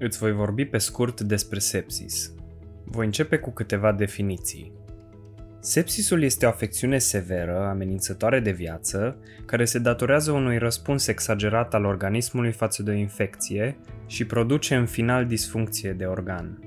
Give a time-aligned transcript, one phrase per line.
[0.00, 2.34] Îți voi vorbi pe scurt despre sepsis.
[2.84, 4.72] Voi începe cu câteva definiții.
[5.60, 9.16] Sepsisul este o afecțiune severă, amenințătoare de viață,
[9.46, 14.86] care se datorează unui răspuns exagerat al organismului față de o infecție și produce în
[14.86, 16.58] final disfuncție de organ.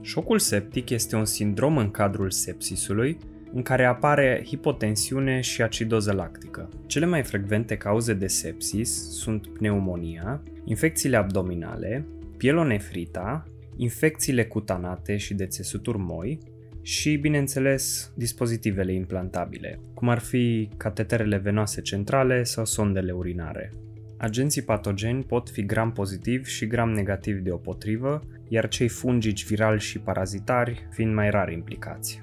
[0.00, 3.18] Șocul septic este un sindrom în cadrul sepsisului
[3.52, 6.68] în care apare hipotensiune și acidoză lactică.
[6.86, 12.06] Cele mai frecvente cauze de sepsis sunt pneumonia, infecțiile abdominale,
[12.42, 13.44] pielonefrita,
[13.76, 16.38] infecțiile cutanate și de țesuturi moi
[16.82, 23.72] și, bineînțeles, dispozitivele implantabile, cum ar fi cateterele venoase centrale sau sondele urinare.
[24.18, 29.98] Agenții patogeni pot fi gram pozitiv și gram negativ deopotrivă, iar cei fungici virali și
[29.98, 32.22] parazitari fiind mai rar implicați.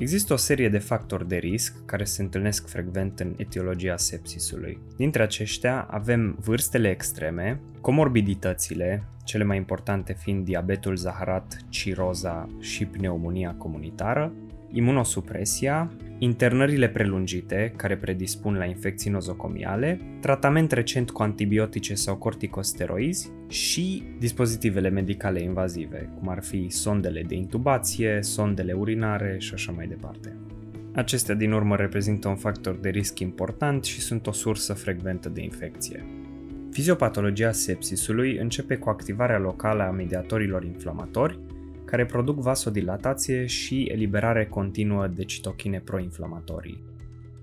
[0.00, 4.78] Există o serie de factori de risc care se întâlnesc frecvent în etiologia sepsisului.
[4.96, 13.54] Dintre aceștia avem vârstele extreme, comorbiditățile, cele mai importante fiind diabetul zaharat, ciroza și pneumonia
[13.58, 14.32] comunitară,
[14.72, 15.90] imunosupresia,
[16.22, 24.88] internările prelungite care predispun la infecții nozocomiale, tratament recent cu antibiotice sau corticosteroizi și dispozitivele
[24.88, 30.36] medicale invazive, cum ar fi sondele de intubație, sondele urinare și așa mai departe.
[30.94, 35.42] Acestea din urmă reprezintă un factor de risc important și sunt o sursă frecventă de
[35.42, 36.04] infecție.
[36.70, 41.38] Fiziopatologia sepsisului începe cu activarea locală a mediatorilor inflamatori,
[41.90, 46.82] care produc vasodilatație și eliberare continuă de citochine proinflamatorii.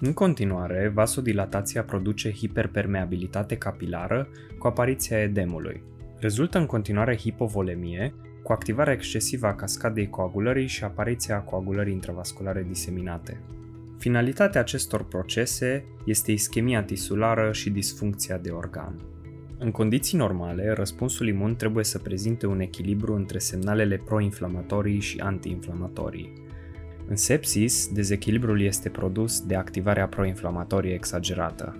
[0.00, 5.82] În continuare, vasodilatația produce hiperpermeabilitate capilară cu apariția edemului.
[6.18, 13.40] Rezultă în continuare hipovolemie, cu activarea excesivă a cascadei coagulării și apariția coagulării intravasculare diseminate.
[13.98, 18.94] Finalitatea acestor procese este ischemia tisulară și disfuncția de organ.
[19.62, 26.32] În condiții normale, răspunsul imun trebuie să prezinte un echilibru între semnalele proinflamatorii și antiinflamatorii.
[27.08, 31.76] În sepsis, dezechilibrul este produs de activarea proinflamatorie exagerată.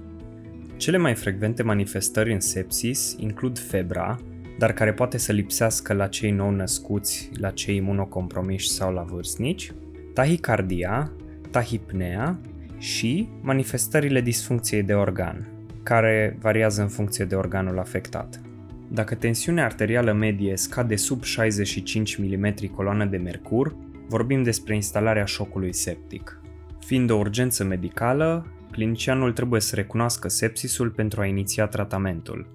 [0.76, 4.18] Cele mai frecvente manifestări în sepsis includ febra,
[4.58, 9.72] dar care poate să lipsească la cei nou născuți, la cei imunocompromiși sau la vârstnici,
[10.14, 11.12] tahicardia,
[11.50, 12.40] tahipnea
[12.78, 18.40] și manifestările disfuncției de organ, care variază în funcție de organul afectat.
[18.88, 23.76] Dacă tensiunea arterială medie scade sub 65 mm coloană de mercur,
[24.08, 26.40] vorbim despre instalarea șocului septic.
[26.80, 32.46] Fiind o urgență medicală, clinicianul trebuie să recunoască sepsisul pentru a iniția tratamentul.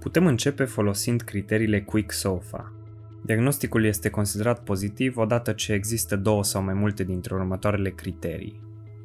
[0.00, 2.72] Putem începe folosind criteriile Quick SOFA.
[3.24, 8.60] Diagnosticul este considerat pozitiv odată ce există două sau mai multe dintre următoarele criterii.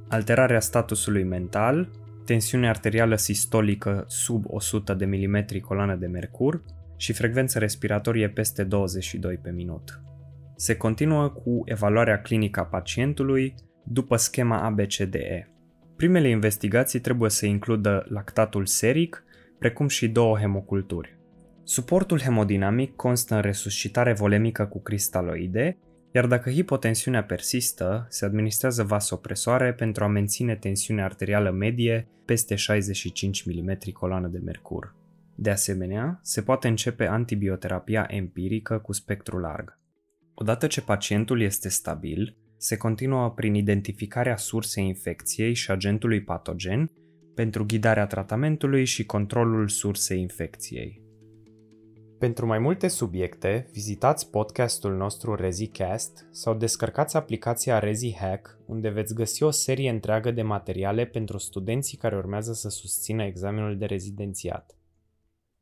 [0.07, 1.89] Alterarea statusului mental,
[2.27, 6.63] tensiune arterială sistolică sub 100 de mm coloană de mercur
[6.97, 10.01] și frecvență respiratorie peste 22 pe minut.
[10.55, 15.51] Se continuă cu evaluarea clinică a pacientului după schema ABCDE.
[15.95, 19.23] Primele investigații trebuie să includă lactatul seric,
[19.59, 21.17] precum și două hemoculturi.
[21.63, 25.77] Suportul hemodinamic constă în resuscitare volemică cu cristaloide
[26.17, 33.43] iar dacă hipotensiunea persistă, se administrează vasopresoare pentru a menține tensiunea arterială medie peste 65
[33.45, 34.95] mm coloană de mercur.
[35.35, 39.79] De asemenea, se poate începe antibioterapia empirică cu spectru larg.
[40.33, 46.91] Odată ce pacientul este stabil, se continuă prin identificarea sursei infecției și agentului patogen
[47.35, 51.06] pentru ghidarea tratamentului și controlul sursei infecției.
[52.19, 59.43] Pentru mai multe subiecte, vizitați podcastul nostru ReziCast sau descărcați aplicația ReziHack, unde veți găsi
[59.43, 64.76] o serie întreagă de materiale pentru studenții care urmează să susțină examenul de rezidențiat.